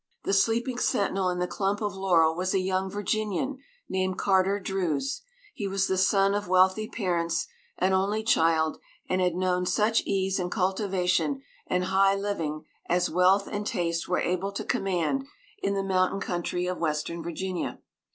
[0.23, 5.21] The sleeping sentinel in the clump of laurel was a young Virginian named Carter Druse.
[5.53, 7.45] He was the son of wealthy parents,
[7.77, 13.45] an only child, and had known such ease and cultivation and high living as wealth
[13.47, 15.27] and taste were able to command
[15.61, 17.79] in the mountain country of Western Virginia.